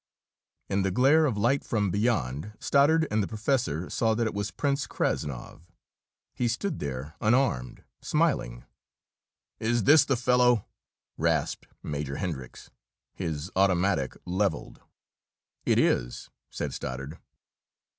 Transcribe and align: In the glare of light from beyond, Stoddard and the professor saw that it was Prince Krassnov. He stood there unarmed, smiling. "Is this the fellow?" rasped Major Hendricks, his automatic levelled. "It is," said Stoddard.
In 0.67 0.81
the 0.81 0.89
glare 0.89 1.25
of 1.27 1.37
light 1.37 1.63
from 1.63 1.91
beyond, 1.91 2.53
Stoddard 2.59 3.07
and 3.11 3.21
the 3.21 3.27
professor 3.27 3.87
saw 3.87 4.15
that 4.15 4.25
it 4.25 4.33
was 4.33 4.49
Prince 4.49 4.87
Krassnov. 4.87 5.71
He 6.33 6.47
stood 6.47 6.79
there 6.79 7.13
unarmed, 7.21 7.83
smiling. 8.01 8.65
"Is 9.59 9.83
this 9.83 10.03
the 10.03 10.17
fellow?" 10.17 10.65
rasped 11.19 11.67
Major 11.83 12.15
Hendricks, 12.15 12.71
his 13.13 13.51
automatic 13.55 14.17
levelled. 14.25 14.81
"It 15.67 15.77
is," 15.77 16.31
said 16.49 16.73
Stoddard. 16.73 17.19